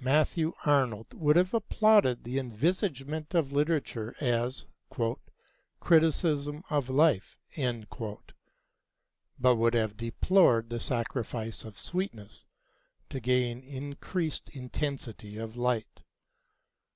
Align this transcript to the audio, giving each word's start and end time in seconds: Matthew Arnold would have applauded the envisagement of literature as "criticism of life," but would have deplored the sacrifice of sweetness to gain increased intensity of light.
Matthew 0.00 0.54
Arnold 0.66 1.14
would 1.14 1.36
have 1.36 1.54
applauded 1.54 2.24
the 2.24 2.36
envisagement 2.40 3.32
of 3.32 3.52
literature 3.52 4.16
as 4.20 4.66
"criticism 5.78 6.64
of 6.68 6.88
life," 6.90 7.38
but 9.38 9.54
would 9.54 9.74
have 9.74 9.96
deplored 9.96 10.68
the 10.68 10.80
sacrifice 10.80 11.64
of 11.64 11.78
sweetness 11.78 12.44
to 13.08 13.20
gain 13.20 13.60
increased 13.62 14.48
intensity 14.48 15.36
of 15.38 15.56
light. 15.56 16.00